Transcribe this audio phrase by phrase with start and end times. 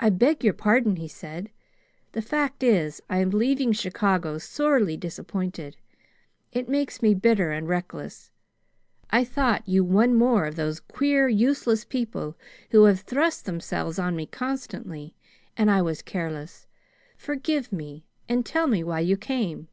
[0.00, 1.50] "I beg your pardon," he said.
[2.10, 5.76] "The fact is, I am leaving Chicago sorely disappointed.
[6.50, 8.32] It makes me bitter and reckless.
[9.10, 12.36] I thought you one more of those queer, useless people
[12.72, 15.14] who have thrust themselves on me constantly,
[15.56, 16.66] and I was careless.
[17.16, 19.68] Forgive me, and tell me why you came."